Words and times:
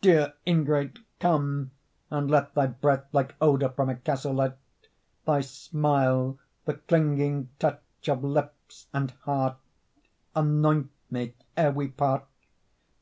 Dear 0.00 0.32
ingrate, 0.46 1.00
come 1.20 1.70
and 2.10 2.30
let 2.30 2.54
Thy 2.54 2.66
breath 2.66 3.04
like 3.12 3.34
odor 3.42 3.68
from 3.68 3.90
a 3.90 3.94
cassolet, 3.96 4.54
Thy 5.26 5.42
smile, 5.42 6.38
the 6.64 6.72
clinging 6.76 7.50
touch 7.58 7.82
of 8.08 8.24
lips 8.24 8.86
and 8.94 9.10
heart 9.26 9.58
Anoint 10.34 10.92
me, 11.10 11.34
ere 11.58 11.72
we 11.72 11.88
part. 11.88 12.24